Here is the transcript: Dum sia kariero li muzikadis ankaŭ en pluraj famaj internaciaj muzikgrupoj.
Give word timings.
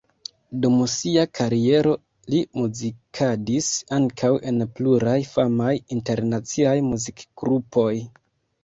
Dum 0.61 0.77
sia 0.93 1.25
kariero 1.39 1.91
li 2.35 2.39
muzikadis 2.61 3.69
ankaŭ 3.99 4.33
en 4.53 4.59
pluraj 4.81 5.19
famaj 5.37 5.73
internaciaj 5.99 6.75
muzikgrupoj. 6.91 7.91